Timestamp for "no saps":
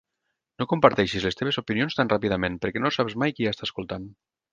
2.85-3.17